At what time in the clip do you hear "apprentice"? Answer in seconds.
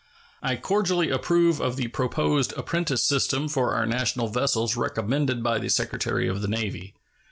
2.57-3.05